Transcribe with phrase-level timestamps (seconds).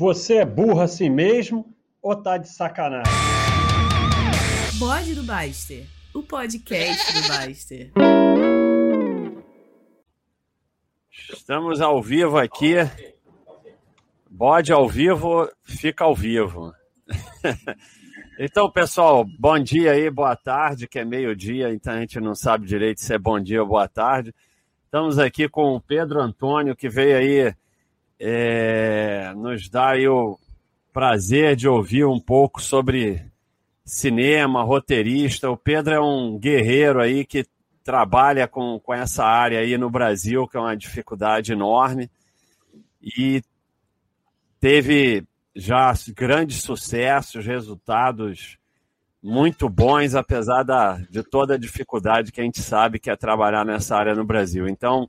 [0.00, 3.12] Você é burro assim mesmo ou tá de sacanagem?
[4.78, 7.92] Bode do Baster, o podcast do Baster.
[11.30, 12.76] Estamos ao vivo aqui.
[14.30, 16.72] Bode ao vivo, fica ao vivo.
[18.40, 22.66] então, pessoal, bom dia aí, boa tarde, que é meio-dia, então a gente não sabe
[22.66, 24.34] direito se é bom dia ou boa tarde.
[24.82, 27.54] Estamos aqui com o Pedro Antônio, que veio aí
[28.20, 30.38] é, nos aí o
[30.92, 33.24] prazer de ouvir um pouco sobre
[33.82, 35.50] cinema, roteirista.
[35.50, 37.46] O Pedro é um guerreiro aí que
[37.82, 42.10] trabalha com, com essa área aí no Brasil, que é uma dificuldade enorme.
[43.02, 43.42] E
[44.60, 45.24] teve
[45.56, 48.58] já grandes sucessos, resultados
[49.22, 53.64] muito bons, apesar da, de toda a dificuldade que a gente sabe que é trabalhar
[53.64, 54.68] nessa área no Brasil.
[54.68, 55.08] Então,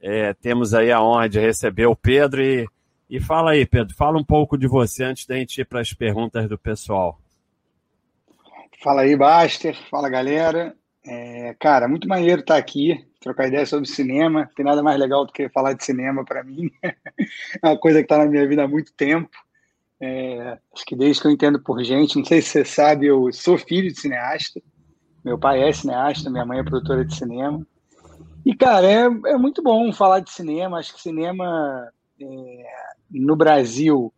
[0.00, 2.66] é, temos aí a honra de receber o Pedro e,
[3.08, 5.92] e fala aí, Pedro, fala um pouco de você antes da gente ir para as
[5.92, 7.20] perguntas do pessoal.
[8.82, 10.74] Fala aí, Baster, fala galera.
[11.06, 14.50] É, cara, muito maneiro estar aqui, trocar ideia sobre cinema.
[14.54, 16.70] Tem nada mais legal do que falar de cinema para mim.
[16.82, 19.30] é uma coisa que está na minha vida há muito tempo.
[20.00, 23.32] É, acho que desde que eu entendo por gente, não sei se você sabe, eu
[23.32, 24.60] sou filho de cineasta.
[25.24, 27.66] Meu pai é cineasta, minha mãe é produtora de cinema.
[28.46, 30.78] E, cara, é, é muito bom falar de cinema.
[30.78, 32.26] Acho que cinema é,
[33.10, 34.14] no Brasil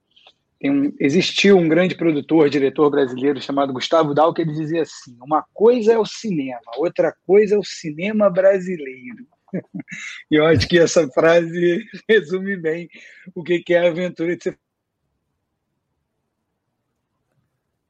[0.63, 5.43] um, existiu um grande produtor, diretor brasileiro chamado Gustavo Dal, que ele dizia assim: uma
[5.55, 9.27] coisa é o cinema, outra coisa é o cinema brasileiro.
[10.31, 12.87] e eu acho que essa frase resume bem
[13.35, 14.59] o que é a aventura de ser.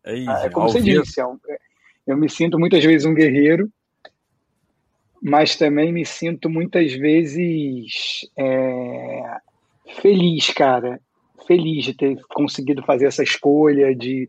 [0.05, 1.25] É, é como você disse, é
[2.07, 3.69] eu me sinto muitas vezes um guerreiro
[5.23, 9.37] mas também me sinto muitas vezes é,
[10.01, 11.01] feliz, cara.
[11.47, 14.29] Feliz de ter conseguido fazer essa escolha, de,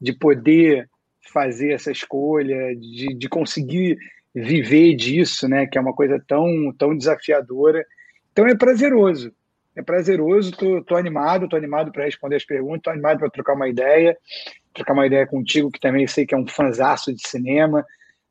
[0.00, 0.88] de poder
[1.32, 3.98] fazer essa escolha, de, de conseguir
[4.34, 5.66] viver disso, né?
[5.66, 7.84] Que é uma coisa tão, tão desafiadora.
[8.32, 9.32] Então é prazeroso.
[9.74, 13.54] É prazeroso, tô, tô animado, tô animado para responder as perguntas, tô animado para trocar
[13.54, 14.16] uma ideia,
[14.74, 17.84] trocar uma ideia contigo, que também sei que é um fanzaço de cinema.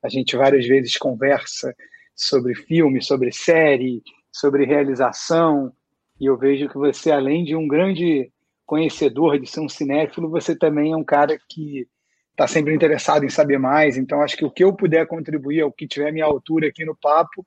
[0.04, 1.74] A gente várias vezes conversa
[2.20, 5.72] sobre filme, sobre série, sobre realização.
[6.20, 8.30] E eu vejo que você, além de um grande
[8.66, 11.88] conhecedor de ser um cinéfilo, você também é um cara que
[12.32, 13.98] está sempre interessado em saber mais.
[13.98, 16.96] Então, acho que o que eu puder contribuir, o que tiver minha altura aqui no
[16.96, 17.46] papo,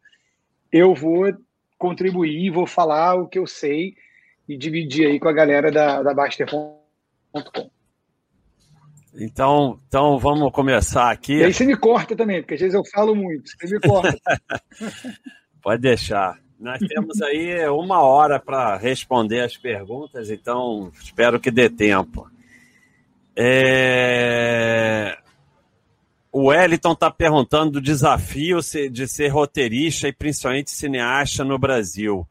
[0.73, 1.33] eu vou
[1.79, 3.95] contribuir, vou falar o que eu sei
[4.49, 7.73] e dividir aí com a galera da, da Baster.com.
[9.15, 11.35] Então, então vamos começar aqui.
[11.35, 14.19] E aí você me corta também, porque às vezes eu falo muito, você me corta.
[15.63, 16.41] Pode deixar.
[16.59, 22.31] Nós temos aí uma hora para responder as perguntas, então espero que dê tempo.
[23.37, 25.19] É...
[26.31, 32.27] O Wellington está perguntando do desafio de ser roteirista e principalmente cineasta no Brasil.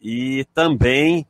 [0.00, 1.26] E também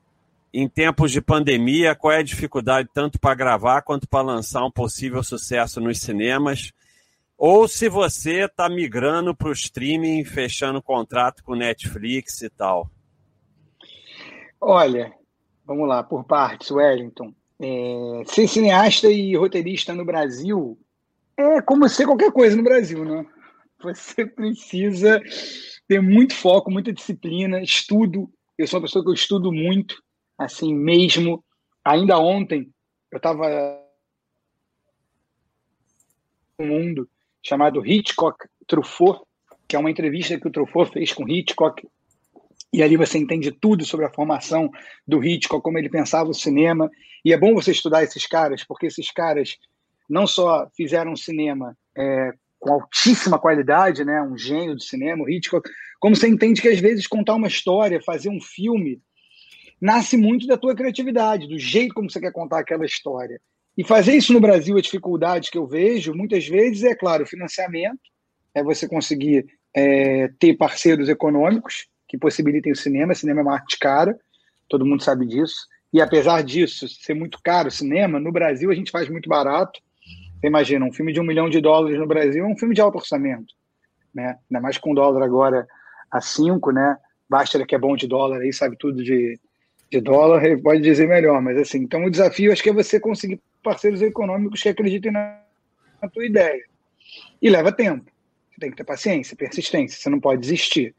[0.59, 4.71] em tempos de pandemia, qual é a dificuldade tanto para gravar quanto para lançar um
[4.71, 6.72] possível sucesso nos cinemas?
[7.37, 12.91] Ou se você está migrando para o streaming, fechando contrato com Netflix e tal?
[14.59, 15.12] Olha,
[15.67, 17.34] vamos lá, por partes, Wellington.
[17.61, 20.78] É, ser cineasta e roteirista no Brasil
[21.37, 23.27] é como ser qualquer coisa no Brasil, né?
[23.83, 25.21] Você precisa
[25.87, 28.31] ter muito foco, muita disciplina, estudo.
[28.56, 30.06] Eu sou uma pessoa que eu estudo muito
[30.39, 31.45] assim mesmo.
[31.85, 32.69] Ainda ontem
[33.11, 33.47] eu estava
[36.59, 37.09] um mundo
[37.43, 39.21] chamado Hitchcock Truffaut,
[39.69, 41.87] que é uma entrevista que o Truffaut fez com Hitchcock.
[42.73, 44.71] E ali você entende tudo sobre a formação
[45.07, 46.91] do Hitchcock, como ele pensava o cinema.
[47.25, 49.57] E é bom você estudar esses caras, porque esses caras
[50.09, 55.69] não só fizeram cinema é, com altíssima qualidade, né, um gênio do cinema, o Hitchcock,
[56.01, 59.01] como você entende que às vezes contar uma história, fazer um filme,
[59.81, 63.40] nasce muito da tua criatividade, do jeito como você quer contar aquela história.
[63.76, 67.26] E fazer isso no Brasil, a dificuldade que eu vejo, muitas vezes, é claro, o
[67.26, 68.00] financiamento,
[68.55, 73.12] é você conseguir é, ter parceiros econômicos que possibilitem o cinema.
[73.12, 74.19] O cinema é uma arte cara,
[74.67, 75.67] todo mundo sabe disso.
[75.93, 79.79] E apesar disso ser muito caro o cinema, no Brasil a gente faz muito barato.
[80.40, 82.81] Você imagina, um filme de um milhão de dólares no Brasil é um filme de
[82.81, 83.55] alto orçamento.
[84.14, 84.38] Né?
[84.50, 85.67] Ainda mais com dólar agora
[86.11, 86.96] a cinco, né?
[87.29, 89.38] Basta que é bom de dólar aí, sabe tudo de,
[89.91, 92.99] de dólar, ele pode dizer melhor, mas assim, então o desafio acho que é você
[92.99, 95.41] conseguir parceiros econômicos que acreditem na,
[96.03, 96.65] na tua ideia.
[97.41, 98.11] E leva tempo.
[98.50, 100.94] Você tem que ter paciência, persistência, você não pode desistir.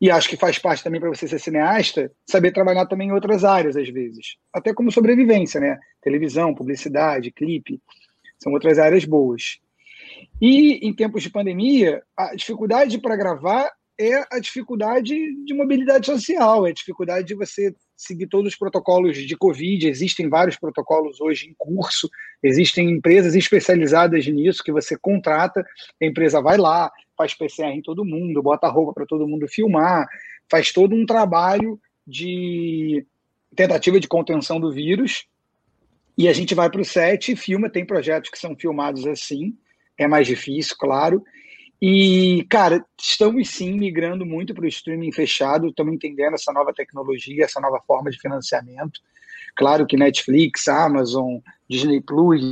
[0.00, 3.44] E acho que faz parte também para você ser cineasta, saber trabalhar também em outras
[3.44, 4.36] áreas, às vezes.
[4.52, 5.78] Até como sobrevivência, né?
[6.00, 7.80] Televisão, publicidade, clipe.
[8.38, 9.58] São outras áreas boas.
[10.40, 15.14] E em tempos de pandemia, a dificuldade para gravar é a dificuldade
[15.44, 19.88] de mobilidade social, é a dificuldade de você seguir todos os protocolos de Covid.
[19.88, 22.08] Existem vários protocolos hoje em curso,
[22.40, 25.66] existem empresas especializadas nisso que você contrata,
[26.00, 30.06] a empresa vai lá, faz PCR em todo mundo, bota roupa para todo mundo filmar,
[30.48, 33.04] faz todo um trabalho de
[33.56, 35.26] tentativa de contenção do vírus.
[36.16, 37.70] E a gente vai para o set e filma.
[37.70, 39.56] Tem projetos que são filmados assim,
[39.96, 41.22] é mais difícil, claro.
[41.80, 47.44] E, cara, estamos sim migrando muito para o streaming fechado, estamos entendendo essa nova tecnologia,
[47.44, 49.00] essa nova forma de financiamento.
[49.56, 51.38] Claro que Netflix, Amazon,
[51.68, 52.42] Disney Plus,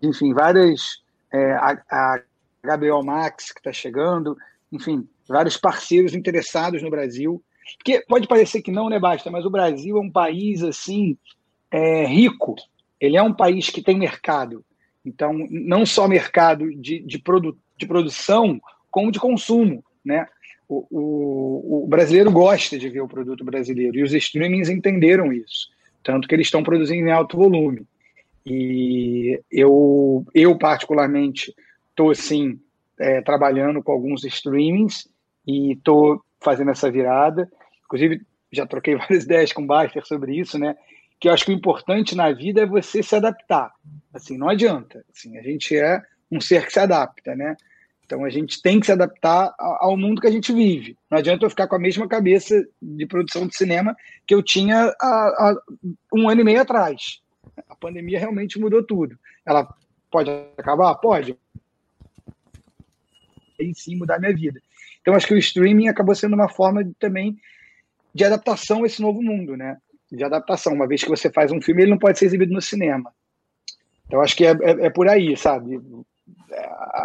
[0.00, 1.02] enfim, várias.
[1.32, 2.22] É, a, a
[2.62, 4.36] HBO Max que está chegando,
[4.70, 7.42] enfim, vários parceiros interessados no Brasil.
[7.78, 9.30] Porque pode parecer que não, né, Basta?
[9.30, 11.16] Mas o Brasil é um país assim
[11.70, 12.54] é, rico.
[13.00, 14.64] Ele é um país que tem mercado.
[15.04, 18.60] Então, não só mercado de, de, produ, de produção,
[18.90, 20.26] como de consumo, né?
[20.68, 25.68] O, o, o, brasileiro gosta de ver o produto brasileiro e os streamings entenderam isso,
[26.02, 27.86] tanto que eles estão produzindo em alto volume.
[28.44, 31.54] E eu, eu particularmente,
[31.90, 32.58] estou assim,
[32.98, 35.08] é, trabalhando com alguns streamings
[35.46, 37.50] e estou fazendo essa virada.
[37.84, 40.76] Inclusive, já troquei várias ideias com o Baster sobre isso, né?
[41.20, 43.72] Que eu acho que o importante na vida é você se adaptar.
[44.12, 45.04] Assim, não adianta.
[45.14, 47.56] Assim, a gente é um ser que se adapta, né?
[48.04, 50.96] Então a gente tem que se adaptar ao mundo que a gente vive.
[51.10, 53.94] Não adianta eu ficar com a mesma cabeça de produção de cinema
[54.26, 55.56] que eu tinha há, há
[56.12, 57.20] um ano e meio atrás.
[57.68, 59.18] A pandemia realmente mudou tudo.
[59.46, 59.68] Ela
[60.10, 60.94] pode acabar?
[60.96, 61.36] Pode
[63.58, 64.60] em si mudar minha vida.
[65.00, 67.38] Então acho que o streaming acabou sendo uma forma de, também
[68.14, 69.78] de adaptação a esse novo mundo, né?
[70.10, 70.74] De adaptação.
[70.74, 73.12] Uma vez que você faz um filme, ele não pode ser exibido no cinema.
[74.06, 75.80] Então acho que é, é, é por aí, sabe?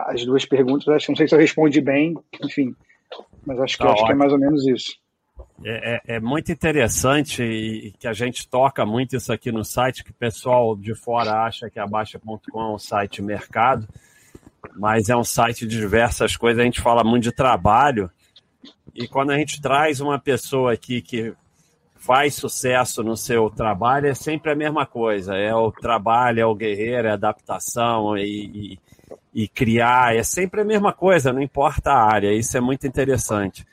[0.07, 2.75] As duas perguntas, acho, não sei se eu respondi bem, enfim,
[3.45, 4.95] mas acho que, tá acho que é mais ou menos isso.
[5.63, 10.03] É, é, é, muito interessante e que a gente toca muito isso aqui no site,
[10.03, 13.87] que o pessoal de fora acha que a Baixa.com é um site mercado
[14.75, 16.61] mas é um site de diversas coisas.
[16.61, 18.09] A gente fala muito de trabalho.
[18.93, 21.33] E quando a gente traz uma pessoa aqui que
[21.95, 25.35] faz sucesso no seu trabalho, é sempre a mesma coisa.
[25.35, 28.23] É o trabalho, é o guerreiro, é a adaptação e,
[28.73, 28.79] e,
[29.37, 30.15] e criar.
[30.15, 32.33] É sempre a mesma coisa, não importa a área.
[32.33, 33.63] Isso é muito interessante.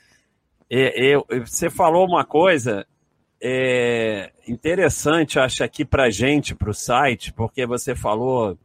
[0.71, 2.87] E, você falou uma coisa
[3.41, 8.59] é, interessante, acho, aqui para gente, para o site, porque você falou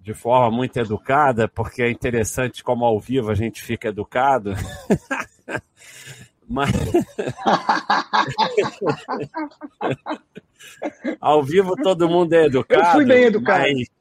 [0.00, 4.54] de forma muito educada, porque é interessante como ao vivo a gente fica educado.
[6.48, 6.70] Mas...
[11.20, 12.82] ao vivo todo mundo é educado.
[12.82, 13.64] Eu fui bem educado.
[13.64, 13.97] Mas...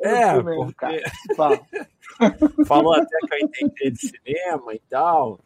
[0.00, 1.02] É, porque...
[2.66, 5.38] falou até que eu entendi de cinema e tal.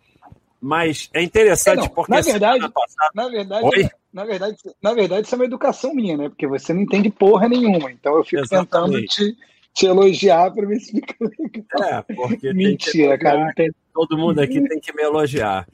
[0.61, 3.11] Mas é interessante é, porque na verdade, passada...
[3.15, 3.91] na verdade, Oi?
[4.13, 6.29] na verdade, na verdade, isso é uma educação minha, né?
[6.29, 7.91] Porque você não entende porra nenhuma.
[7.91, 8.71] Então eu fico Exatamente.
[8.71, 9.37] tentando te,
[9.75, 11.99] te elogiar para ver se fica legal.
[11.99, 13.53] É, porque mentira, cara.
[13.57, 13.73] Tem...
[13.93, 15.67] Todo mundo aqui tem que me elogiar.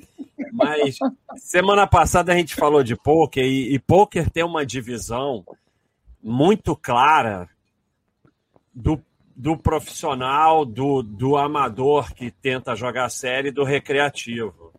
[0.52, 0.96] Mas
[1.36, 5.44] semana passada a gente falou de poker e, e poker tem uma divisão
[6.22, 7.46] muito clara
[8.78, 9.02] do
[9.40, 14.73] do profissional, do, do amador que tenta jogar série, do recreativo.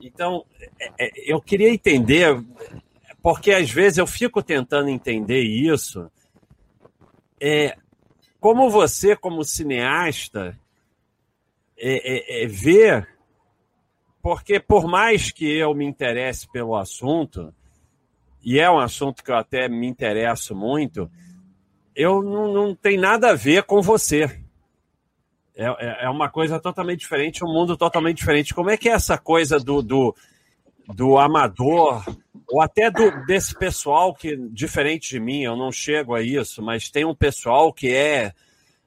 [0.00, 0.46] Então,
[0.88, 2.40] é, é, eu queria entender,
[3.20, 6.08] porque às vezes eu fico tentando entender isso,
[7.40, 7.76] é,
[8.38, 10.56] como você, como cineasta,
[11.76, 13.04] é, é, é, vê,
[14.22, 17.52] porque por mais que eu me interesse pelo assunto,
[18.44, 21.10] e é um assunto que eu até me interesso muito,
[21.94, 24.24] eu não, não tem nada a ver com você.
[25.54, 28.54] É, é, é uma coisa totalmente diferente, um mundo totalmente diferente.
[28.54, 30.14] Como é que é essa coisa do, do,
[30.88, 32.04] do amador,
[32.48, 36.90] ou até do, desse pessoal que, diferente de mim, eu não chego a isso, mas
[36.90, 38.32] tem um pessoal que é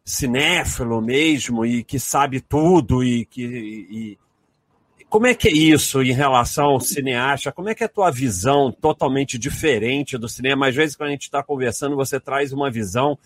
[0.04, 3.44] cinéfilo mesmo e que sabe tudo e que.
[3.44, 4.25] E,
[5.10, 7.52] como é que é isso em relação ao cineasta?
[7.52, 10.68] Como é que é a tua visão totalmente diferente do cinema?
[10.68, 13.18] Às vezes, quando a gente está conversando, você traz uma visão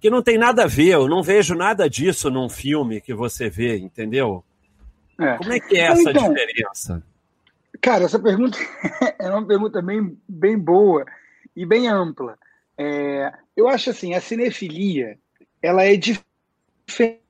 [0.00, 0.94] que não tem nada a ver.
[0.94, 4.44] Eu não vejo nada disso num filme que você vê, entendeu?
[5.18, 5.36] É.
[5.36, 7.02] Como é que é essa então, diferença?
[7.80, 8.58] Cara, essa pergunta
[9.18, 11.06] é uma pergunta bem, bem boa
[11.54, 12.36] e bem ampla.
[12.76, 15.18] É, eu acho assim, a cinefilia
[15.62, 17.21] ela é diferente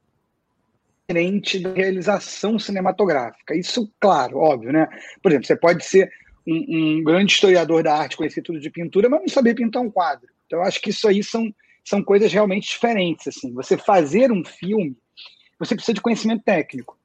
[1.12, 3.54] diferente da realização cinematográfica.
[3.54, 4.88] Isso, claro, óbvio, né?
[5.22, 6.10] Por exemplo, você pode ser
[6.46, 9.90] um, um, grande historiador da arte, conhecer tudo de pintura, mas não saber pintar um
[9.90, 10.28] quadro.
[10.46, 11.54] Então, eu acho que isso aí são,
[11.84, 13.28] são coisas realmente diferentes.
[13.28, 13.52] Assim.
[13.52, 14.96] Você fazer um filme,
[15.58, 16.98] você precisa de conhecimento técnico.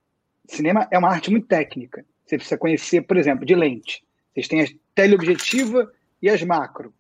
[0.48, 2.06] Cinema é uma arte muito técnica.
[2.26, 4.04] Você precisa conhecer, por exemplo, de lente.
[4.34, 6.94] Vocês têm a teleobjetiva e as macro.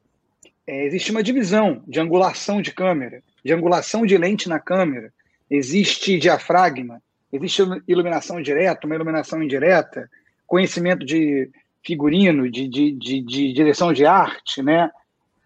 [0.65, 5.13] É, existe uma divisão de angulação de câmera, de angulação de lente na câmera.
[5.49, 7.01] Existe diafragma,
[7.31, 10.09] existe iluminação direta, uma iluminação indireta,
[10.45, 11.49] conhecimento de
[11.83, 14.89] figurino, de, de, de, de direção de arte, né?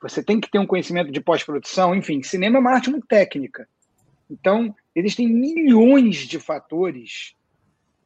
[0.02, 3.68] Você tem que ter um conhecimento de pós-produção, enfim, cinema é uma arte muito técnica.
[4.30, 7.36] Então, existem milhões de fatores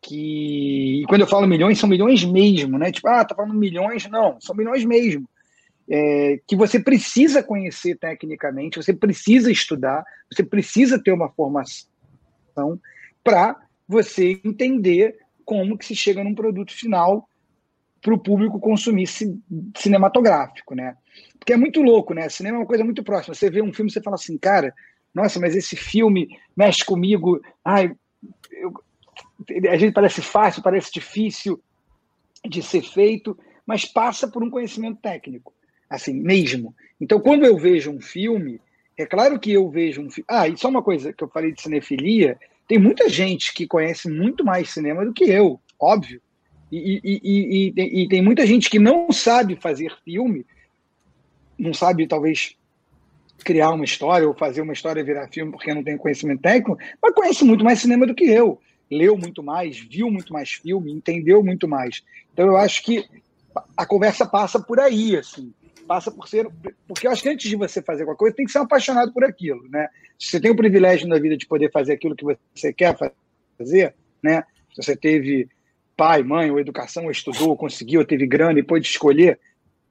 [0.02, 1.02] que.
[1.02, 2.92] E quando eu falo milhões, são milhões mesmo, né?
[2.92, 4.10] Tipo, ah, tá falando milhões?
[4.10, 5.30] Não, são milhões mesmo.
[5.88, 11.88] É, que você precisa conhecer tecnicamente, você precisa estudar, você precisa ter uma formação
[13.24, 13.56] para
[13.88, 17.30] você entender como que se chega num produto final
[18.02, 19.08] para o público consumir
[19.76, 20.96] cinematográfico, né?
[21.40, 22.30] Porque é muito louco, né?
[22.30, 23.34] Cinema é uma coisa muito próxima.
[23.34, 24.74] Você vê um filme, você fala assim, cara,
[25.14, 27.42] nossa, mas esse filme mexe comigo.
[27.64, 27.96] Ai,
[28.52, 28.74] eu,
[29.72, 31.60] a gente parece fácil, parece difícil
[32.48, 35.52] de ser feito, mas passa por um conhecimento técnico,
[35.90, 36.76] assim, mesmo.
[37.00, 38.60] Então, quando eu vejo um filme,
[38.98, 40.26] é claro que eu vejo um filme.
[40.28, 42.38] Ah, e só uma coisa que eu falei de cinefilia:
[42.68, 46.22] tem muita gente que conhece muito mais cinema do que eu, óbvio.
[46.72, 50.46] E, e, e, e, tem muita gente que não sabe fazer filme,
[51.58, 52.56] não sabe, talvez,
[53.44, 57.14] criar uma história ou fazer uma história virar filme porque não tem conhecimento técnico, mas
[57.14, 58.60] conhece muito mais cinema do que eu.
[58.90, 62.04] Leu muito mais, viu muito mais filme, entendeu muito mais.
[62.34, 63.06] Então eu acho que
[63.78, 65.54] a conversa passa por aí, assim.
[65.88, 66.48] Passa por ser.
[66.88, 69.14] Porque eu acho que antes de você fazer qualquer coisa, tem que ser um apaixonado
[69.14, 69.88] por aquilo, né?
[70.18, 72.96] Se você tem o privilégio na vida de poder fazer aquilo que você quer
[73.58, 74.44] fazer, né?
[74.74, 75.48] Se você teve
[75.96, 79.40] pai, mãe, ou educação, ou estudou, ou conseguiu, ou teve grana e pôde escolher,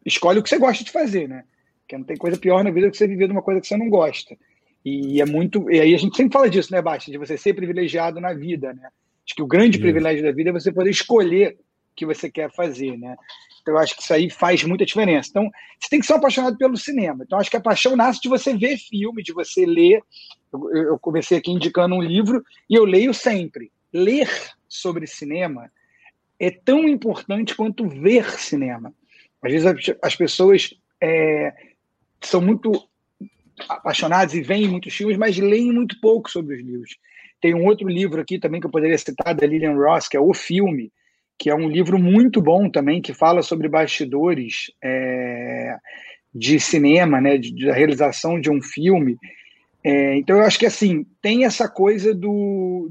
[0.04, 1.44] escolhe o que você gosta de fazer, né?
[1.80, 3.76] Porque não tem coisa pior na vida que você viver de uma coisa que você
[3.76, 4.36] não gosta.
[4.84, 5.70] E é muito.
[5.70, 7.10] E aí a gente sempre fala disso, né, Basta?
[7.10, 8.88] De você ser privilegiado na vida, né?
[9.26, 12.52] Acho que o grande privilégio da vida é você poder escolher o que você quer
[12.52, 13.16] fazer, né?
[13.66, 15.28] Eu acho que isso aí faz muita diferença.
[15.30, 17.24] Então, você tem que ser um apaixonado pelo cinema.
[17.24, 20.02] Então, acho que a paixão nasce de você ver filme, de você ler.
[20.52, 23.72] Eu, eu comecei aqui indicando um livro e eu leio sempre.
[23.92, 24.28] Ler
[24.68, 25.70] sobre cinema
[26.38, 28.92] é tão importante quanto ver cinema.
[29.42, 31.52] Às vezes as pessoas é,
[32.20, 32.72] são muito
[33.68, 36.96] apaixonadas e veem muitos filmes, mas leem muito pouco sobre os livros.
[37.40, 40.20] Tem um outro livro aqui também que eu poderia citar, da Lillian Ross, que é
[40.20, 40.90] O Filme,
[41.38, 45.76] que é um livro muito bom também, que fala sobre bastidores é,
[46.34, 49.16] de cinema, né, de, da realização de um filme.
[49.82, 52.90] É, então, eu acho que, assim, tem essa coisa do,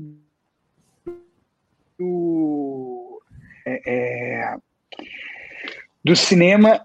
[1.98, 3.22] do,
[3.66, 4.56] é, é
[6.04, 6.82] do cinema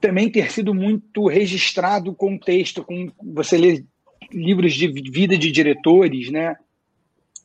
[0.00, 3.84] também ter sido muito registrado com texto, com você lê
[4.32, 6.56] livros de vida de diretores, né?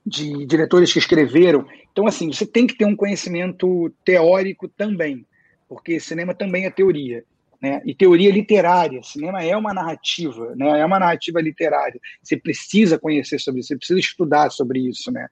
[0.06, 1.66] De diretores que escreveram.
[1.92, 5.26] Então, assim, você tem que ter um conhecimento teórico também,
[5.68, 7.24] porque cinema também é teoria.
[7.62, 7.82] Né?
[7.86, 10.80] E teoria literária, cinema é uma narrativa, né?
[10.80, 12.00] é uma narrativa literária.
[12.22, 15.12] Você precisa conhecer sobre isso, você precisa estudar sobre isso.
[15.12, 15.28] Né?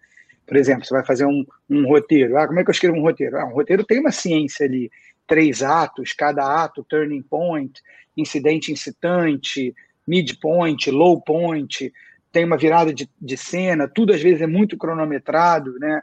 [0.47, 2.37] Por exemplo, você vai fazer um, um roteiro.
[2.37, 3.37] Ah, como é que eu escrevo um roteiro?
[3.37, 4.89] Ah, um roteiro tem uma ciência ali
[5.27, 7.81] três atos, cada ato turning point,
[8.17, 9.73] incidente incitante,
[10.07, 11.91] midpoint, low point,
[12.33, 16.01] tem uma virada de, de cena, tudo às vezes é muito cronometrado, né?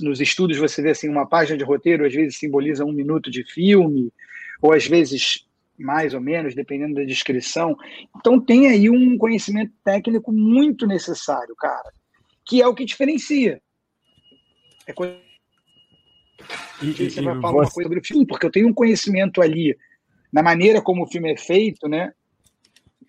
[0.00, 3.44] Nos estudos você vê assim, uma página de roteiro às vezes simboliza um minuto de
[3.44, 4.12] filme,
[4.60, 5.46] ou às vezes
[5.78, 7.76] mais ou menos, dependendo da descrição.
[8.18, 11.92] Então tem aí um conhecimento técnico muito necessário, cara,
[12.44, 13.62] que é o que diferencia.
[14.84, 15.16] É coisa
[16.82, 17.56] e, você e vai falar você...
[17.56, 19.76] uma coisa sobre o filme, porque eu tenho um conhecimento ali
[20.32, 22.12] na maneira como o filme é feito, né?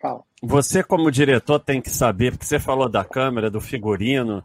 [0.03, 0.21] Fala.
[0.41, 4.43] Você, como diretor, tem que saber, porque você falou da câmera, do figurino.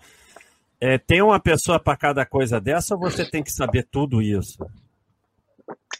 [0.80, 4.64] É, tem uma pessoa para cada coisa dessa ou você tem que saber tudo isso?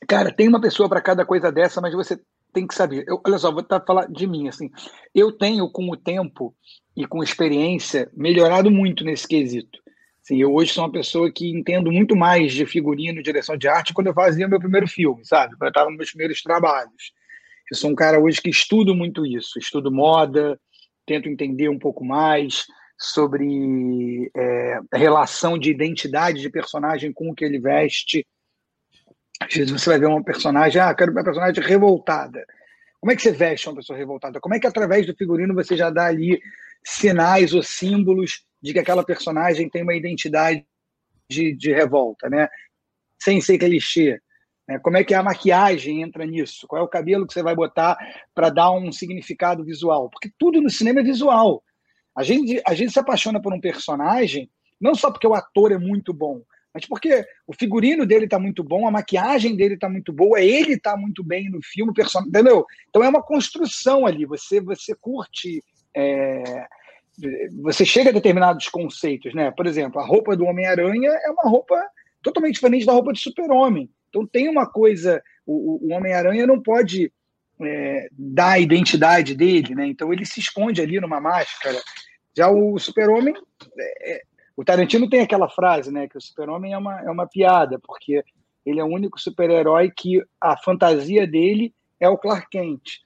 [0.06, 2.20] Cara, tem uma pessoa para cada coisa dessa, mas você
[2.52, 3.04] tem que saber.
[3.08, 4.46] Eu, olha só, vou tá, falar de mim.
[4.46, 4.70] assim.
[5.12, 6.54] Eu tenho, com o tempo
[6.96, 9.80] e com experiência, melhorado muito nesse quesito.
[10.22, 13.92] Assim, eu hoje sou uma pessoa que entendo muito mais de figurino, direção de arte,
[13.92, 15.56] quando eu fazia meu primeiro filme, sabe?
[15.56, 17.17] Quando eu estava nos meus primeiros trabalhos.
[17.70, 20.58] Eu sou um cara hoje que estudo muito isso, estudo moda,
[21.06, 22.66] tento entender um pouco mais
[22.98, 28.26] sobre é, relação de identidade de personagem com o que ele veste.
[29.40, 32.44] Às vezes você vai ver uma personagem, ah, quero uma personagem revoltada.
[33.00, 34.40] Como é que você veste uma pessoa revoltada?
[34.40, 36.40] Como é que através do figurino você já dá ali
[36.84, 40.66] sinais ou símbolos de que aquela personagem tem uma identidade
[41.30, 42.48] de, de revolta, né?
[43.20, 44.20] Sem ser clichê.
[44.68, 44.78] Né?
[44.78, 46.66] Como é que a maquiagem entra nisso?
[46.68, 47.96] Qual é o cabelo que você vai botar
[48.34, 50.10] para dar um significado visual?
[50.10, 51.62] Porque tudo no cinema é visual.
[52.14, 55.78] A gente, a gente se apaixona por um personagem não só porque o ator é
[55.78, 60.12] muito bom, mas porque o figurino dele está muito bom, a maquiagem dele está muito
[60.12, 62.20] boa, ele está muito bem no filme, person...
[62.20, 62.64] entendeu?
[62.88, 64.24] Então é uma construção ali.
[64.26, 65.64] Você você curte,
[65.96, 66.66] é...
[67.62, 69.50] você chega a determinados conceitos, né?
[69.50, 71.74] Por exemplo, a roupa do Homem-Aranha é uma roupa
[72.22, 73.90] totalmente diferente da roupa de Super-Homem.
[74.08, 77.12] Então tem uma coisa, o, o Homem-Aranha não pode
[77.60, 79.86] é, dar a identidade dele, né?
[79.86, 81.78] Então ele se esconde ali numa máscara.
[82.36, 83.34] Já o Super-Homem
[83.76, 84.22] é, é
[84.58, 88.24] o Tarantino tem aquela frase, né, que o super-homem é uma, é uma piada, porque
[88.66, 92.98] ele é o único super-herói que a fantasia dele é o Clark Kent.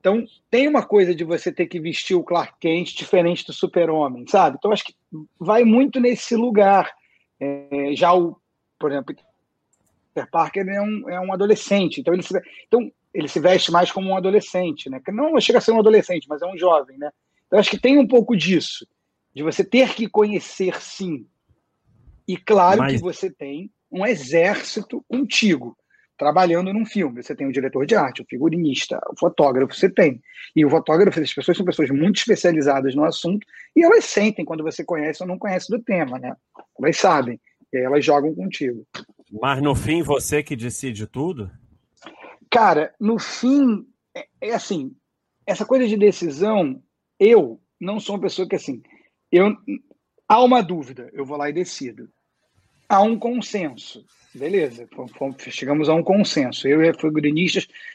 [0.00, 4.26] Então, tem uma coisa de você ter que vestir o Clark Kent diferente do super-homem,
[4.26, 4.56] sabe?
[4.58, 4.94] Então, acho que
[5.38, 6.90] vai muito nesse lugar.
[7.38, 8.36] É, já o,
[8.76, 9.14] por exemplo,
[10.18, 13.92] Peter Parker é um, é um adolescente, então ele, se, então ele se veste mais
[13.92, 15.00] como um adolescente, né?
[15.08, 17.10] Não chega a ser um adolescente, mas é um jovem, né?
[17.46, 18.86] Então, acho que tem um pouco disso
[19.34, 21.26] de você ter que conhecer sim.
[22.26, 22.94] E claro Mas...
[22.94, 25.76] que você tem um exército contigo,
[26.18, 27.22] trabalhando num filme.
[27.22, 30.20] Você tem o diretor de arte, o figurinista, o fotógrafo, você tem.
[30.54, 34.64] E o fotógrafo, as pessoas são pessoas muito especializadas no assunto e elas sentem quando
[34.64, 36.34] você conhece ou não conhece do tema, né?
[36.78, 37.40] Elas sabem.
[37.72, 38.84] E aí elas jogam contigo.
[39.30, 41.50] Mas no fim, você que decide tudo?
[42.50, 44.94] Cara, no fim, é, é assim,
[45.46, 46.82] essa coisa de decisão,
[47.18, 48.82] eu não sou uma pessoa que assim,
[49.30, 49.56] eu,
[50.26, 52.08] há uma dúvida, eu vou lá e decido.
[52.88, 54.02] Há um consenso,
[54.34, 54.88] beleza,
[55.50, 56.66] chegamos a um consenso.
[56.66, 56.94] Eu e a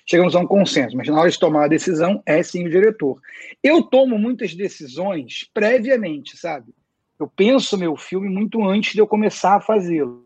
[0.05, 3.19] chegamos a um consenso, mas na hora de tomar a decisão é sim o diretor.
[3.63, 6.71] Eu tomo muitas decisões previamente, sabe?
[7.19, 10.22] Eu penso meu filme muito antes de eu começar a fazê-lo.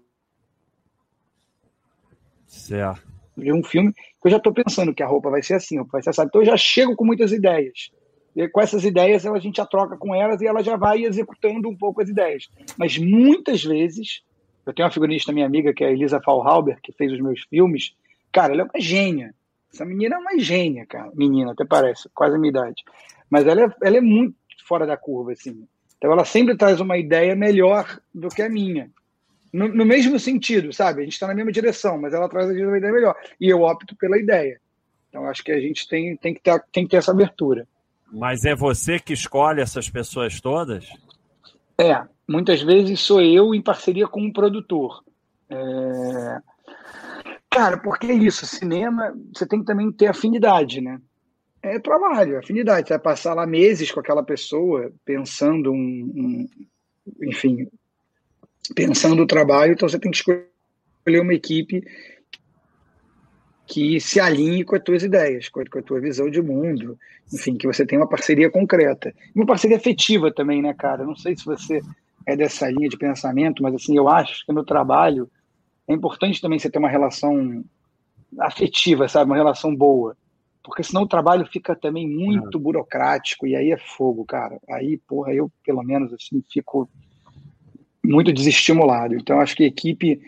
[2.48, 3.02] Certo.
[3.40, 6.02] É um filme que eu já estou pensando que a roupa vai ser assim, vai
[6.02, 6.24] ser assim.
[6.24, 7.92] Então eu já chego com muitas ideias.
[8.36, 11.68] E com essas ideias, a gente já troca com elas e ela já vai executando
[11.70, 12.48] um pouco as ideias.
[12.78, 14.22] Mas muitas vezes,
[14.66, 17.42] eu tenho uma figurinista minha amiga, que é a Elisa Fallhauber, que fez os meus
[17.50, 17.96] filmes.
[18.32, 19.34] Cara, ela é uma gênia.
[19.74, 21.12] Essa menina é uma gênia, cara.
[21.16, 22.84] Menina, até parece, quase a minha idade.
[23.30, 24.36] Mas ela é, ela é muito
[24.68, 25.68] fora da curva, assim.
[25.98, 28.90] Então ela sempre traz uma ideia melhor do que a minha.
[29.52, 31.02] No, no mesmo sentido, sabe?
[31.02, 33.16] A gente está na mesma direção, mas ela traz uma ideia melhor.
[33.40, 34.60] E eu opto pela ideia.
[35.10, 37.68] Então acho que a gente tem, tem, que, ter, tem que ter essa abertura.
[38.12, 40.88] Mas é você que escolhe essas pessoas todas?
[41.78, 45.04] É, muitas vezes sou eu em parceria com um produtor.
[45.50, 46.40] É...
[47.50, 51.00] Cara, porque é isso, cinema, você tem que também ter afinidade, né?
[51.62, 52.88] É trabalho, afinidade.
[52.88, 56.48] Você vai passar lá meses com aquela pessoa, pensando um, um
[57.24, 57.68] enfim,
[58.76, 61.84] pensando o trabalho, então você tem que escolher uma equipe
[63.66, 66.98] que se alinhe com as tuas ideias, com a, tua visão de mundo,
[67.32, 69.14] enfim, que você tenha uma parceria concreta.
[69.36, 71.04] Uma parceria afetiva também, né, cara?
[71.04, 71.82] Não sei se você
[72.26, 75.30] é dessa linha de pensamento, mas assim, eu acho que no trabalho
[75.88, 77.64] é importante também você ter uma relação
[78.40, 79.30] afetiva, sabe?
[79.30, 80.16] Uma relação boa.
[80.64, 82.62] Porque senão o trabalho fica também muito é.
[82.62, 84.60] burocrático e aí é fogo, cara.
[84.70, 86.90] Aí, porra, eu pelo menos assim fico
[88.08, 89.16] muito desestimulado.
[89.16, 90.22] Então acho que equipe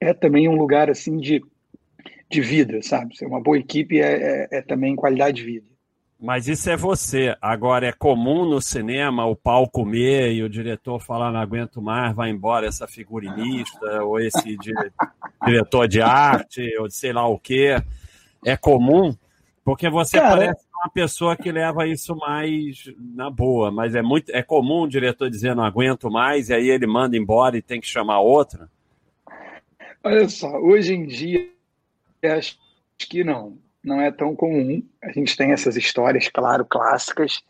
[0.00, 1.42] é também um lugar assim de
[2.30, 3.16] de vida, sabe?
[3.16, 5.66] Ser uma boa equipe é, é, é, também qualidade de vida.
[6.20, 7.36] Mas isso é você.
[7.40, 12.14] Agora, é comum no cinema o pau comer e o diretor falar: não aguento mais,
[12.14, 14.56] vai embora essa figurinista, ou esse
[15.46, 17.76] diretor de arte, ou sei lá o quê.
[18.44, 19.16] É comum,
[19.64, 24.30] porque você Cara, parece uma pessoa que leva isso mais na boa, mas é muito
[24.30, 27.80] é comum o diretor dizer: não aguento mais, e aí ele manda embora e tem
[27.80, 28.70] que chamar outra.
[30.02, 31.48] Olha só, hoje em dia
[32.24, 32.56] acho
[32.98, 34.82] que não, não é tão comum.
[35.02, 37.42] A gente tem essas histórias, claro, clássicas,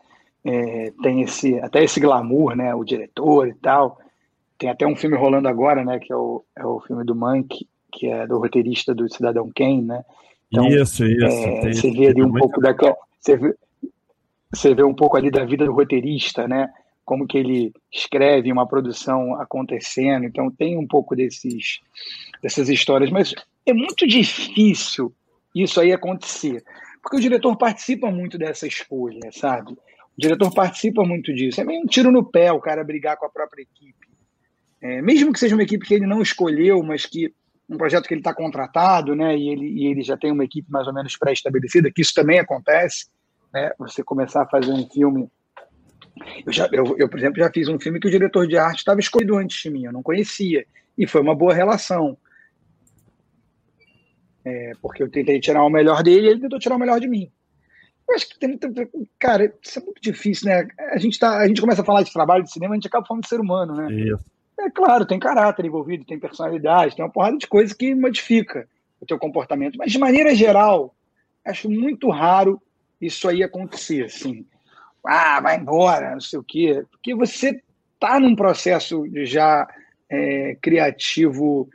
[0.45, 2.75] é, tem esse até esse glamour, né?
[2.75, 3.99] O diretor e tal.
[4.57, 5.99] Tem até um filme rolando agora, né?
[5.99, 9.83] Que é o, é o filme do Monk, que é do roteirista do Cidadão Kane,
[9.83, 10.05] né?
[10.51, 11.25] Então, isso, isso.
[11.27, 12.97] É, você vê ali um pouco daquela.
[13.21, 13.55] Você vê,
[14.53, 16.73] você vê um pouco ali da vida do roteirista, né?
[17.05, 20.25] Como que ele escreve uma produção acontecendo.
[20.25, 21.81] Então tem um pouco desses,
[22.43, 23.35] dessas histórias, mas
[23.67, 25.15] é muito difícil
[25.55, 26.63] isso aí acontecer,
[27.03, 29.73] porque o diretor participa muito dessa escolha, sabe?
[29.73, 31.61] O diretor participa muito disso.
[31.61, 34.09] É meio um tiro no pé o cara brigar com a própria equipe.
[34.81, 37.33] É, mesmo que seja uma equipe que ele não escolheu, mas que
[37.69, 40.71] um projeto que ele está contratado, né, e ele, e ele já tem uma equipe
[40.71, 43.07] mais ou menos pré-estabelecida, que isso também acontece,
[43.53, 45.29] né, você começar a fazer um filme
[46.47, 48.79] Eu, já, eu, eu, por exemplo, já fiz um filme que o diretor de arte
[48.79, 50.65] estava escolhido antes de mim, eu não conhecia.
[50.97, 52.17] E foi uma boa relação.
[54.45, 57.07] É, porque eu tentei tirar o melhor dele e ele tentou tirar o melhor de
[57.07, 57.31] mim.
[58.09, 58.59] Eu acho que tem.
[59.19, 60.67] Cara, isso é muito difícil, né?
[60.91, 63.07] A gente, tá, a gente começa a falar de trabalho de cinema, a gente acaba
[63.07, 63.93] falando de ser humano, né?
[63.93, 64.25] Isso.
[64.59, 68.68] É claro, tem caráter envolvido, tem personalidade, tem uma porrada de coisa que modifica
[69.01, 69.77] o teu comportamento.
[69.79, 70.94] Mas, de maneira geral,
[71.44, 72.61] acho muito raro
[73.01, 74.44] isso aí acontecer, assim.
[75.05, 76.85] Ah, vai embora, não sei o quê.
[76.90, 77.62] Porque você
[77.94, 79.66] está num processo já
[80.11, 81.68] é, criativo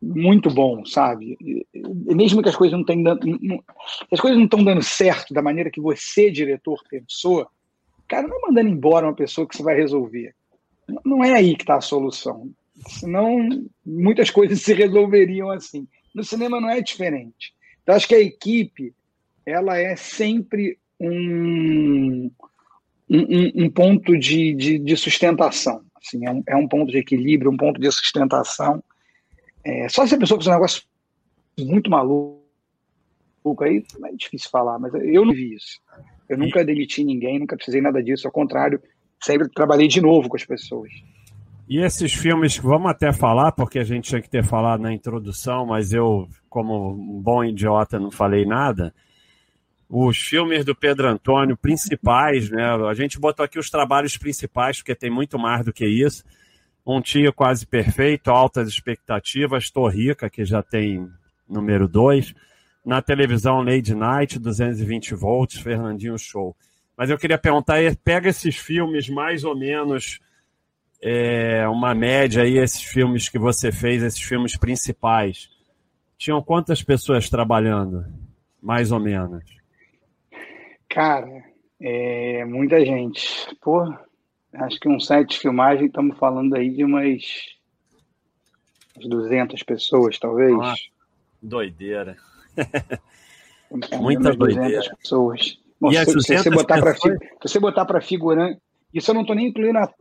[0.00, 1.38] muito bom, sabe?
[1.40, 3.64] E mesmo que as coisas não tenham dando,
[4.12, 7.46] as coisas não estão dando certo da maneira que você, diretor, pensou,
[8.06, 10.34] cara, não é mandando embora uma pessoa que você vai resolver.
[11.04, 12.50] Não é aí que está a solução.
[12.88, 13.48] Senão,
[13.84, 15.86] muitas coisas se resolveriam assim.
[16.14, 17.54] No cinema não é diferente.
[17.82, 18.94] Então, acho que a equipe,
[19.44, 22.30] ela é sempre um,
[23.08, 25.82] um, um ponto de, de, de, sustentação.
[25.96, 28.82] Assim, é um, é um ponto de equilíbrio, um ponto de sustentação
[29.66, 30.84] é, só se a pessoa fizer um negócio
[31.58, 32.38] muito maluco,
[33.62, 35.80] aí é difícil falar, mas eu não vi isso.
[36.28, 38.80] Eu nunca demiti ninguém, nunca precisei nada disso, ao contrário,
[39.22, 40.90] sempre trabalhei de novo com as pessoas.
[41.68, 45.66] E esses filmes, vamos até falar, porque a gente tinha que ter falado na introdução,
[45.66, 48.94] mas eu, como um bom idiota, não falei nada.
[49.88, 52.64] Os filmes do Pedro Antônio, principais, né?
[52.88, 56.24] A gente botou aqui os trabalhos principais, porque tem muito mais do que isso.
[56.86, 61.08] Um Tio Quase Perfeito, Altas Expectativas, Torrica, que já tem
[61.48, 62.32] número 2.
[62.84, 66.54] Na televisão, Lady Night, 220 volts, Fernandinho Show.
[66.96, 70.18] Mas eu queria perguntar, pega esses filmes mais ou menos,
[71.02, 75.50] é, uma média aí, esses filmes que você fez, esses filmes principais.
[76.16, 78.06] Tinham quantas pessoas trabalhando?
[78.62, 79.44] Mais ou menos.
[80.88, 81.44] Cara,
[81.78, 83.54] é, muita gente.
[83.60, 83.82] Pô,
[84.54, 87.22] acho que um site de filmagem, estamos falando aí de umas,
[88.96, 90.56] umas 200 pessoas, talvez.
[90.62, 90.74] Ah,
[91.42, 92.16] doideira.
[94.00, 94.80] Muita doideira.
[94.96, 95.58] pessoas.
[95.84, 98.60] E se, se, você botar para se você botar para figurante,
[98.92, 99.92] isso eu não estou nem incluindo a...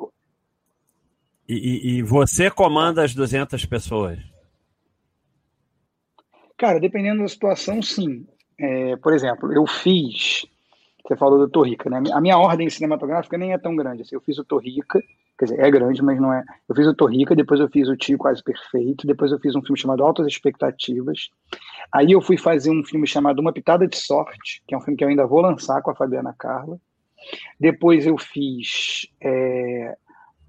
[1.48, 4.18] E, e, e você comanda as 200 pessoas?
[6.58, 8.26] Cara, dependendo da situação, sim.
[8.58, 10.46] É, por exemplo, eu fiz
[11.08, 12.02] você falou do Torrica, né?
[12.12, 14.02] A minha ordem cinematográfica nem é tão grande.
[14.02, 15.02] Assim, eu fiz o Torrica,
[15.38, 16.43] quer dizer, é grande, mas não é.
[16.67, 19.62] Eu fiz o Torrica, depois eu fiz o Tio Quase Perfeito, depois eu fiz um
[19.62, 21.30] filme chamado Altas Expectativas.
[21.93, 24.98] Aí eu fui fazer um filme chamado Uma Pitada de Sorte, que é um filme
[24.98, 26.80] que eu ainda vou lançar com a Fabiana Carla.
[27.60, 29.95] Depois eu fiz é,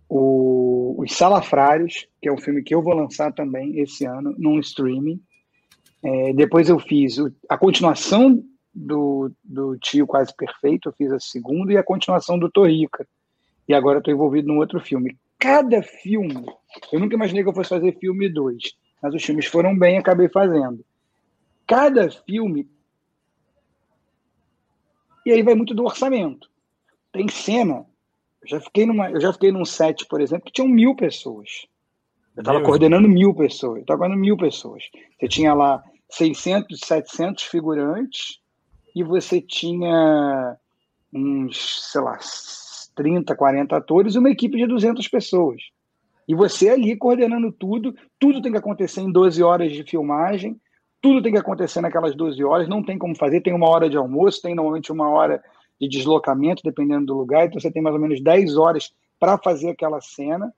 [0.08, 4.58] o, Os Salafrários, que é um filme que eu vou lançar também esse ano, num
[4.60, 5.20] streaming.
[6.02, 8.42] É, depois eu fiz o, a continuação
[8.74, 13.06] do, do Tio Quase Perfeito, eu fiz a segunda, e a continuação do Torrica.
[13.68, 15.16] E agora estou envolvido num outro filme.
[15.38, 16.46] Cada filme,
[16.92, 20.28] eu nunca imaginei que eu fosse fazer filme dois, mas os filmes foram bem, acabei
[20.28, 20.84] fazendo.
[21.66, 22.68] Cada filme.
[25.24, 26.48] E aí vai muito do orçamento.
[27.12, 27.84] Tem cena.
[28.42, 31.66] Eu já fiquei, numa, eu já fiquei num set, por exemplo, que tinham mil pessoas.
[32.36, 33.76] Eu estava coordenando mil pessoas.
[33.76, 34.84] Eu estava coordenando mil pessoas.
[35.18, 38.40] Você tinha lá 600, 700 figurantes,
[38.94, 40.56] e você tinha
[41.12, 42.18] uns, sei lá,
[42.96, 45.62] 30, 40 atores e uma equipe de 200 pessoas.
[46.26, 50.60] E você ali coordenando tudo, tudo tem que acontecer em 12 horas de filmagem,
[51.00, 53.96] tudo tem que acontecer naquelas 12 horas, não tem como fazer, tem uma hora de
[53.96, 55.40] almoço, tem normalmente uma hora
[55.80, 59.70] de deslocamento, dependendo do lugar, então você tem mais ou menos 10 horas para fazer
[59.70, 60.52] aquela cena.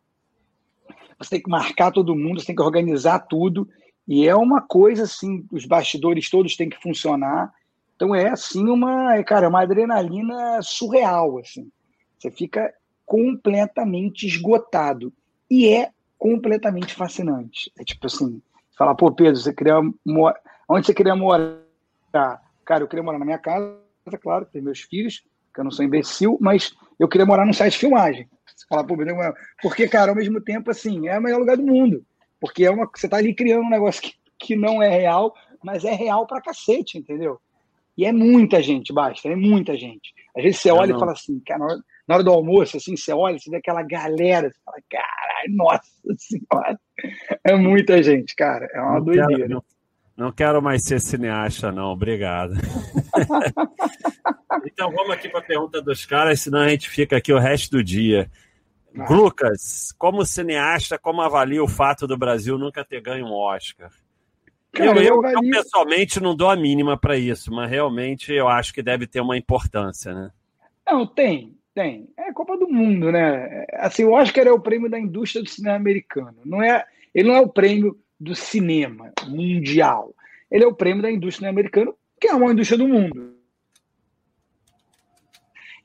[1.19, 3.69] Você tem que marcar todo mundo, você tem que organizar tudo,
[4.07, 7.53] e é uma coisa assim, os bastidores todos têm que funcionar,
[7.95, 11.69] então é assim uma, é, cara, é uma adrenalina surreal, assim.
[12.19, 12.73] Você fica
[13.07, 15.13] completamente esgotado
[15.51, 17.73] e é completamente fascinante.
[17.79, 18.43] É tipo assim,
[18.77, 21.63] falar, pô, Pedro, você queria morar, onde você queria morar?
[22.65, 23.79] Cara, eu queria morar na minha casa,
[24.21, 27.73] claro, tem meus filhos, que eu não sou imbecil, mas eu queria morar num site
[27.73, 28.29] de filmagem.
[28.47, 29.17] Você fala, pô, Pedro,
[29.63, 32.05] porque, cara, ao mesmo tempo, assim, é o melhor lugar do mundo.
[32.41, 35.85] Porque é uma, você tá ali criando um negócio que, que não é real, mas
[35.85, 37.41] é real pra cacete, entendeu?
[37.97, 40.15] E é muita gente, basta, é muita gente.
[40.37, 40.97] Às vezes você olha não.
[40.97, 41.65] e fala assim, cara,
[42.09, 45.83] na hora do almoço, assim, você olha, você vê aquela galera, você fala, caralho, nossa
[46.17, 46.81] senhora,
[47.45, 49.37] é muita gente, cara, é uma não doideira.
[49.37, 49.63] Quero, não,
[50.17, 52.55] não, quero mais ser cineasta, não, obrigado.
[54.65, 57.73] então vamos aqui para a pergunta dos caras, senão a gente fica aqui o resto
[57.73, 58.31] do dia.
[58.99, 59.13] Ah.
[59.13, 63.91] Lucas, como cineasta, como avalia o fato do Brasil nunca ter ganho um Oscar?
[64.73, 68.73] Cara, eu, eu, eu, pessoalmente não dou a mínima para isso, mas realmente eu acho
[68.73, 70.31] que deve ter uma importância, né?
[70.87, 71.58] Não, tem.
[71.79, 72.09] Tem.
[72.17, 73.65] É Copa do Mundo, né?
[73.75, 76.37] Assim, o Oscar é o prêmio da indústria do cinema americano.
[76.45, 80.13] Não é, ele não é o prêmio do cinema mundial.
[80.51, 83.33] Ele é o prêmio da indústria americana, que é uma indústria do mundo.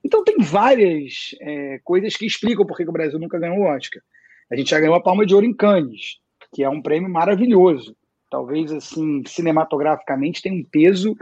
[0.03, 4.01] Então tem várias é, coisas que explicam por que o Brasil nunca ganhou o Oscar.
[4.49, 6.17] A gente já ganhou a Palma de Ouro em Cannes,
[6.51, 7.95] que é um prêmio maravilhoso.
[8.31, 11.15] Talvez, assim, cinematograficamente tem um peso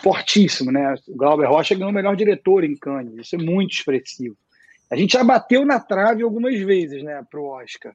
[0.00, 0.94] fortíssimo, né?
[1.08, 4.36] O Glauber Rocha ganhou o melhor diretor em Cannes, isso é muito expressivo.
[4.90, 7.94] A gente já bateu na trave algumas vezes, né, para o Oscar.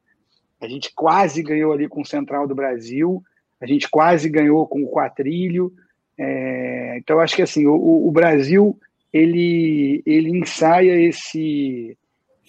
[0.61, 3.21] A gente quase ganhou ali com o Central do Brasil,
[3.59, 5.73] a gente quase ganhou com o Quatrilho.
[6.17, 8.79] É, então, acho que assim, o, o, Brasil
[9.11, 11.97] ele, ele ensaia esse.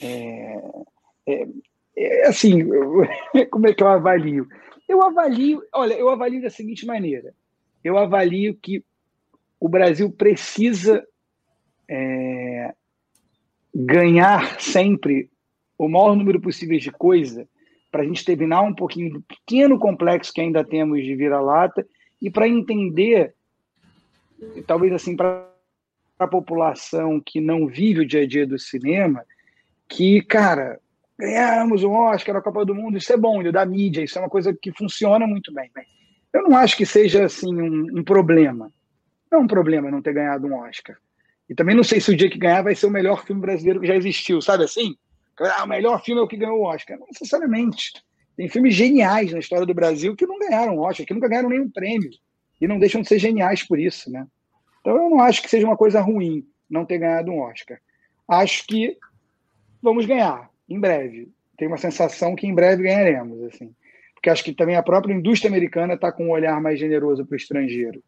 [0.01, 0.63] É,
[1.27, 1.49] é,
[1.97, 2.61] é assim,
[3.51, 4.47] como é que eu avalio?
[4.89, 7.35] Eu avalio, olha, eu avalio da seguinte maneira:
[7.83, 8.85] eu avalio que
[9.61, 11.07] o Brasil precisa
[11.89, 12.75] é,
[13.75, 15.31] ganhar sempre
[15.79, 17.49] o maior número possível de coisa
[17.91, 21.87] para a gente terminar um pouquinho do pequeno complexo que ainda temos de vira-lata
[22.21, 23.35] e para entender,
[24.67, 25.49] talvez assim, para
[26.19, 29.25] a população que não vive o dia a dia do cinema,
[29.89, 30.81] que, cara,
[31.19, 34.31] ganhamos o Oscar na Copa do Mundo, isso é bom, da mídia, isso é uma
[34.31, 35.71] coisa que funciona muito bem.
[36.33, 38.73] Eu não acho que seja assim um, um problema.
[39.31, 40.97] Não é um problema não ter ganhado um Oscar.
[41.49, 43.81] E também não sei se o dia que ganhar vai ser o melhor filme brasileiro
[43.81, 44.97] que já existiu, sabe assim?
[45.41, 46.99] Ah, o melhor filme é o que ganhou o Oscar.
[46.99, 47.93] Não necessariamente.
[48.37, 51.71] Tem filmes geniais na história do Brasil que não ganharam Oscar, que nunca ganharam nenhum
[51.71, 52.11] prêmio.
[52.61, 54.27] E não deixam de ser geniais por isso, né?
[54.81, 57.79] Então eu não acho que seja uma coisa ruim não ter ganhado um Oscar.
[58.29, 58.97] Acho que
[59.83, 61.29] vamos ganhar, em breve.
[61.57, 63.75] Tenho uma sensação que em breve ganharemos, assim.
[64.15, 67.35] Porque acho que também a própria indústria americana está com um olhar mais generoso para
[67.35, 68.03] o estrangeiro.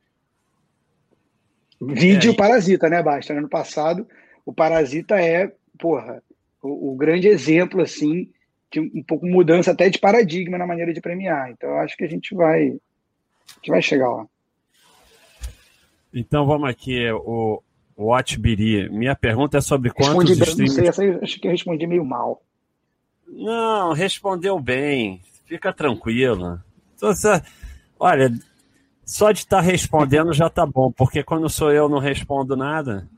[1.81, 3.33] Vídeo é, Parasita, né, Basta?
[3.33, 4.07] Ano passado,
[4.45, 6.23] o Parasita é, porra,
[6.63, 8.31] o, o, grande exemplo, assim,
[8.71, 11.51] de um pouco mudança até de paradigma na maneira de premiar.
[11.51, 14.27] Então, eu acho que a gente vai, a gente vai chegar lá.
[16.13, 17.63] Então, vamos aqui, o,
[17.99, 18.89] Watchbiri.
[18.91, 20.77] Minha pergunta é sobre quantos respondi, streams...
[20.77, 22.43] Não sei, essa acho que eu respondi meio mal.
[23.27, 25.21] Não, respondeu bem.
[25.47, 26.61] Fica tranquilo.
[26.95, 27.43] Então, você...
[27.99, 28.33] Olha,
[29.09, 33.09] só de estar tá respondendo já tá bom, porque quando sou eu não respondo nada.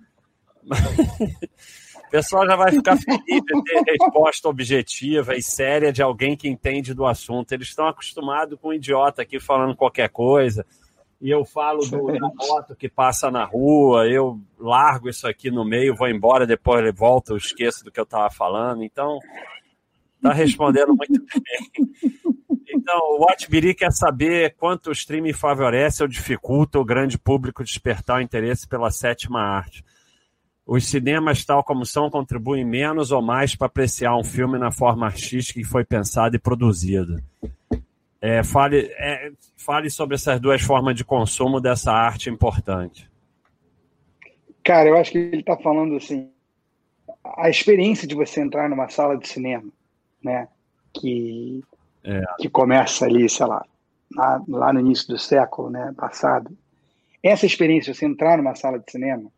[0.63, 6.49] o pessoal já vai ficar feliz de ter resposta objetiva e séria de alguém que
[6.49, 7.51] entende do assunto.
[7.51, 10.65] Eles estão acostumados com um idiota aqui falando qualquer coisa.
[11.21, 15.65] E eu falo do, da moto que passa na rua, eu largo isso aqui no
[15.65, 18.85] meio, vou embora, depois ele volta, eu esqueço do que eu estava falando.
[18.85, 19.19] Então,
[20.23, 21.89] tá respondendo muito bem.
[22.73, 28.19] Então, o Watchbiri quer saber quanto o streaming favorece ou dificulta o grande público despertar
[28.19, 29.85] o interesse pela sétima arte.
[30.67, 35.07] Os cinemas, tal como são, contribuem menos ou mais para apreciar um filme na forma
[35.07, 37.21] artística que foi pensado e produzido.
[38.21, 43.11] É, fale, é, fale sobre essas duas formas de consumo dessa arte importante.
[44.63, 46.31] Cara, eu acho que ele está falando assim,
[47.25, 49.71] a experiência de você entrar numa sala de cinema,
[50.23, 50.49] né,
[50.93, 51.63] que
[52.05, 52.23] é.
[52.39, 53.65] que começa ali, sei lá,
[54.15, 56.57] lá, lá, no início do século né, passado.
[57.23, 59.31] Essa experiência, você entrar numa sala de cinema,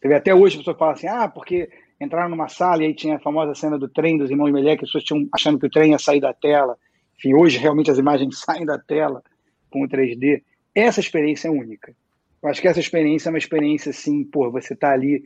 [0.00, 1.68] você vê até hoje a pessoa fala assim, ah, porque
[2.00, 4.84] entraram numa sala e aí tinha a famosa cena do trem dos irmãos Melé, que
[4.84, 6.76] as pessoas tinham achando que o trem ia sair da tela.
[7.16, 9.22] Enfim, hoje realmente as imagens saem da tela
[9.70, 10.42] com o 3D.
[10.74, 11.94] Essa experiência é única.
[12.42, 15.22] Eu acho que essa experiência é uma experiência assim, pô, você tá ali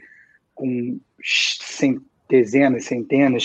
[0.54, 0.98] com
[2.28, 3.44] dezenas, centenas,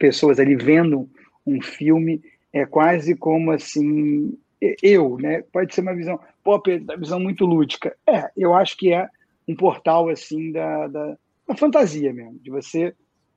[0.00, 1.08] pessoas ali vendo
[1.46, 4.36] um filme é quase como assim
[4.82, 5.42] eu, né?
[5.52, 7.94] Pode ser uma visão, pô, uma visão muito lúdica.
[8.06, 9.06] É, eu acho que é
[9.46, 12.94] um portal assim da, da, da fantasia mesmo, de você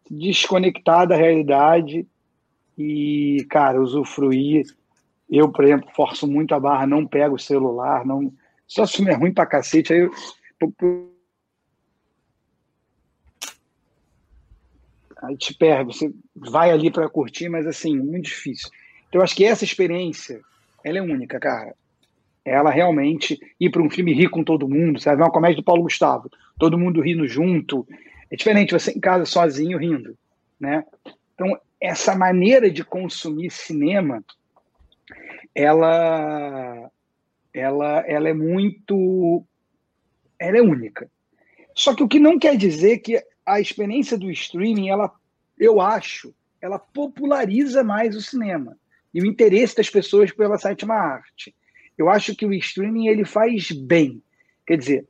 [0.10, 2.08] desconectar da realidade
[2.78, 4.66] e, cara, usufruir.
[5.30, 8.32] Eu, por exemplo, forço muito a barra, não pego o celular, não.
[8.68, 10.12] Só se é ruim pra cacete, aí eu,
[15.24, 18.70] Aí te perde, você vai ali para curtir, mas assim, muito difícil.
[19.08, 20.42] Então eu acho que essa experiência,
[20.84, 21.74] ela é única, cara.
[22.44, 25.22] Ela realmente ir para um filme rir com todo mundo, sabe?
[25.22, 27.88] Uma comédia do Paulo Gustavo, todo mundo rindo junto.
[28.30, 30.18] É diferente você em casa sozinho rindo,
[30.60, 30.84] né?
[31.34, 34.22] Então essa maneira de consumir cinema,
[35.56, 36.92] ela,
[37.54, 39.44] ela, ela é muito,
[40.38, 41.10] ela é única.
[41.74, 45.12] Só que o que não quer dizer que a experiência do streaming, ela,
[45.58, 48.78] eu acho, ela populariza mais o cinema
[49.14, 51.54] e o interesse das pessoas pela sétima arte.
[51.98, 54.22] Eu acho que o streaming ele faz bem.
[54.66, 55.08] Quer dizer,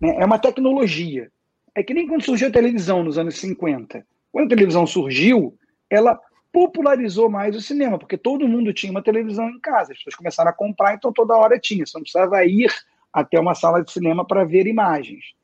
[0.00, 1.30] né, é uma tecnologia.
[1.74, 4.06] É que nem quando surgiu a televisão nos anos 50.
[4.30, 5.58] Quando a televisão surgiu,
[5.90, 6.18] ela
[6.52, 9.92] popularizou mais o cinema, porque todo mundo tinha uma televisão em casa.
[9.92, 11.84] As pessoas começaram a comprar, então toda hora tinha.
[11.84, 12.70] Você não precisava ir
[13.12, 15.34] até uma sala de cinema para ver imagens.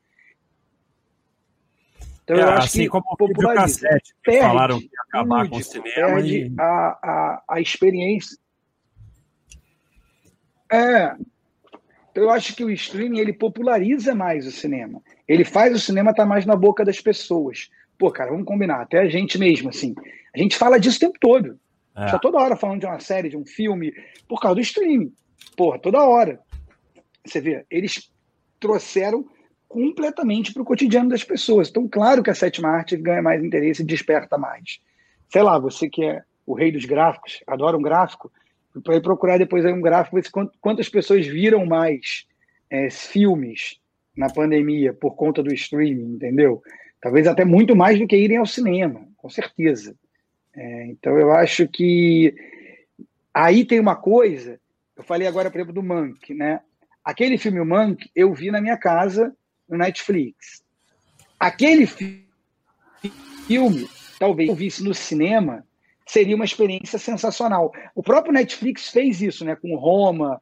[2.29, 5.57] Então, é, eu acho assim que como o cassete, perde, falaram que ia acabar com
[5.57, 5.95] o cinema.
[5.95, 6.53] Perde e...
[6.59, 8.37] a, a, a experiência.
[10.71, 11.15] É.
[12.11, 15.01] Então, eu acho que o streaming ele populariza mais o cinema.
[15.27, 17.71] Ele faz o cinema estar tá mais na boca das pessoas.
[17.97, 18.81] Pô, cara, vamos combinar.
[18.81, 19.95] Até a gente mesmo, assim.
[20.33, 21.59] A gente fala disso o tempo todo.
[21.97, 22.05] É.
[22.05, 23.91] Está toda hora falando de uma série, de um filme,
[24.27, 25.11] por causa do streaming.
[25.57, 26.39] Porra, toda hora.
[27.25, 28.11] Você vê, eles
[28.59, 29.25] trouxeram
[29.69, 31.69] completamente para o cotidiano das pessoas.
[31.69, 34.81] Então, claro que a sétima arte ganha mais interesse e desperta mais.
[35.29, 38.31] Sei lá, você que é o rei dos gráficos, adora um gráfico,
[38.83, 40.27] para procurar depois aí um gráfico, ver
[40.59, 42.25] quantas pessoas viram mais
[42.69, 43.79] é, filmes
[44.17, 46.63] na pandemia por conta do streaming, entendeu?
[46.99, 49.95] Talvez até muito mais do que irem ao cinema, com certeza.
[50.55, 52.33] É, então, eu acho que
[53.31, 54.59] aí tem uma coisa,
[54.97, 56.59] eu falei agora, por exemplo, do Monk, né?
[57.05, 59.33] Aquele filme Monk eu vi na minha casa
[59.69, 60.63] no Netflix.
[61.39, 61.87] Aquele
[63.47, 63.87] filme,
[64.19, 65.63] talvez eu visse no cinema,
[66.05, 67.71] seria uma experiência sensacional.
[67.95, 69.55] O próprio Netflix fez isso, né?
[69.55, 70.41] Com Roma,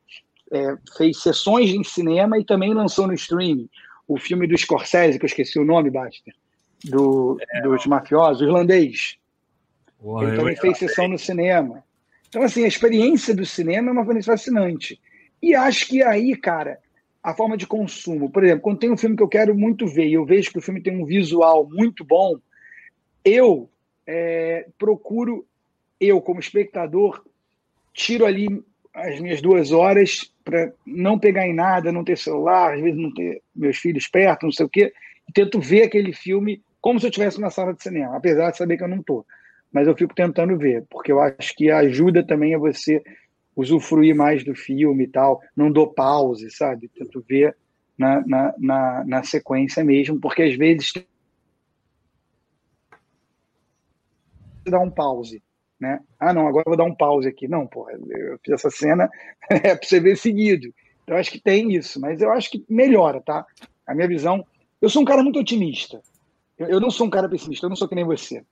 [0.51, 3.69] é, fez sessões em cinema e também lançou no streaming.
[4.07, 6.33] O filme do Scorsese, que eu esqueci o nome, Baster,
[6.85, 9.17] do, é, dos mafiosos, irlandês.
[10.21, 11.83] Ele também fez sessão no cinema.
[12.29, 14.99] Então, assim, a experiência do cinema é uma coisa fascinante.
[15.41, 16.79] E acho que aí, cara,
[17.23, 18.29] a forma de consumo.
[18.29, 20.59] Por exemplo, quando tem um filme que eu quero muito ver e eu vejo que
[20.59, 22.37] o filme tem um visual muito bom,
[23.23, 23.69] eu
[24.05, 25.45] é, procuro,
[25.99, 27.23] eu como espectador,
[27.93, 28.47] tiro ali
[28.93, 33.13] as minhas duas horas para não pegar em nada, não ter celular, às vezes não
[33.13, 34.93] ter meus filhos perto, não sei o quê,
[35.27, 38.57] e tento ver aquele filme como se eu estivesse na sala de cinema, apesar de
[38.57, 39.25] saber que eu não estou.
[39.71, 43.03] Mas eu fico tentando ver, porque eu acho que ajuda também a você
[43.57, 46.87] usufruir mais do filme e tal, não dou pause, sabe?
[46.89, 47.57] Tento ver
[47.97, 50.93] na, na, na, na sequência mesmo, porque às vezes
[54.69, 55.41] dá um pause,
[55.79, 55.99] né?
[56.19, 57.47] Ah, não, agora eu vou dar um pause aqui.
[57.47, 59.09] Não, porra, eu fiz essa cena
[59.49, 60.71] é você ver seguido.
[61.07, 63.43] Eu acho que tem isso, mas eu acho que melhora, tá?
[63.87, 64.45] A minha visão.
[64.79, 65.99] Eu sou um cara muito otimista.
[66.59, 68.43] Eu, eu não sou um cara pessimista, eu não sou que nem você.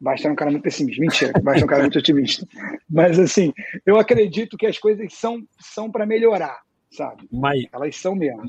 [0.00, 1.00] Basta é um cara muito pessimista.
[1.00, 2.46] Mentira, Basta é um cara muito otimista.
[2.88, 3.52] Mas, assim,
[3.84, 6.60] eu acredito que as coisas são, são para melhorar,
[6.90, 7.28] sabe?
[7.30, 8.42] Mas, Elas são mesmo.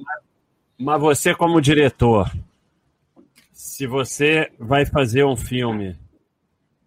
[0.80, 2.32] Mas você, como diretor,
[3.52, 5.96] se você vai fazer um filme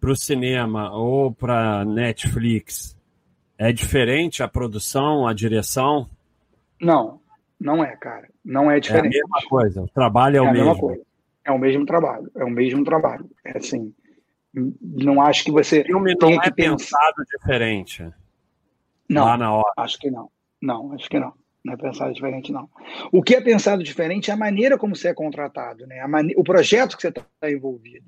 [0.01, 2.97] para o cinema ou para Netflix,
[3.57, 6.09] é diferente a produção, a direção?
[6.81, 7.21] Não,
[7.59, 8.27] não é, cara.
[8.43, 9.15] Não é diferente.
[9.15, 11.05] É a mesma coisa, o trabalho é, é o mesmo.
[11.45, 13.29] É o mesmo trabalho, é o mesmo trabalho.
[13.45, 13.93] É assim,
[14.81, 15.81] não acho que você.
[15.81, 18.09] O filme não é pensado diferente.
[19.09, 19.25] Não.
[19.25, 19.73] Lá na hora.
[19.77, 20.29] Acho que não.
[20.61, 21.33] Não, acho que não.
[21.63, 22.69] Não é pensado diferente, não.
[23.11, 26.05] O que é pensado diferente é a maneira como você é contratado, né?
[26.07, 26.33] Mane...
[26.37, 28.05] O projeto que você está envolvido.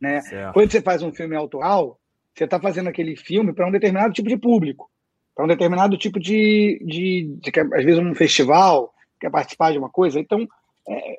[0.00, 0.20] Né?
[0.52, 2.00] Quando você faz um filme autoral,
[2.34, 4.90] você está fazendo aquele filme para um determinado tipo de público,
[5.34, 9.78] para um determinado tipo de, de, de, de, às vezes um festival quer participar de
[9.78, 10.20] uma coisa.
[10.20, 10.46] Então,
[10.88, 11.18] é,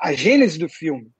[0.00, 1.10] a gênese do filme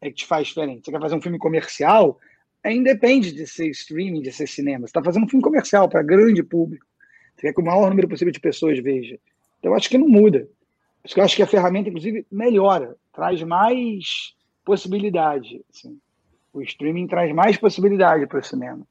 [0.00, 0.84] é que te faz diferente.
[0.84, 2.18] Você quer fazer um filme comercial,
[2.62, 4.80] é independe de ser streaming, de ser cinema.
[4.80, 6.86] Você está fazendo um filme comercial para grande público.
[7.34, 9.18] Você quer que o maior número possível de pessoas veja.
[9.58, 10.40] Então, eu acho que não muda.
[10.40, 14.34] Por isso que eu acho que a ferramenta, inclusive, melhora, traz mais
[14.64, 15.64] possibilidade.
[15.70, 15.98] Assim.
[16.52, 18.86] O streaming traz mais possibilidade para o cinema.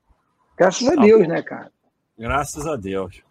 [0.58, 1.72] Graças a Deus, né, cara?
[2.18, 3.22] Graças a Deus.